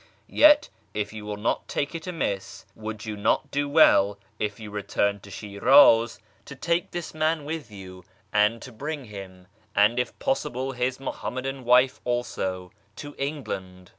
Yet, 0.25 0.69
if 0.95 1.13
you 1.13 1.25
will 1.25 1.37
not 1.37 1.67
take 1.67 1.93
it 1.93 2.07
amiss, 2.07 2.65
would 2.73 3.05
you 3.05 3.15
not 3.15 3.51
do 3.51 3.69
well, 3.69 4.17
if 4.39 4.59
you 4.59 4.71
return 4.71 5.19
to 5.19 5.29
Shiraz, 5.29 6.17
to 6.45 6.55
take 6.55 6.89
this 6.89 7.11
YEZD 7.11 7.11
381 7.11 7.37
man 7.37 7.45
with 7.45 7.69
you, 7.71 8.03
and 8.33 8.61
to 8.63 8.71
bring 8.71 9.05
him, 9.05 9.45
and 9.75 9.99
if 9.99 10.17
possible 10.17 10.71
his 10.71 10.97
Muham 10.97 11.33
madan 11.35 11.63
wife 11.65 12.01
also, 12.03 12.71
to 12.95 13.13
England 13.19 13.89